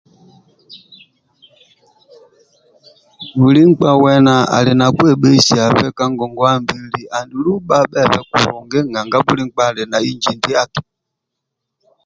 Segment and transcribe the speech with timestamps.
[3.39, 9.83] Buli mkpa wena ali na kwebeisabhe ka ngongwabili andulu babebhe kulunga nanga buli mkpa ali
[9.91, 10.81] na nji ndyaki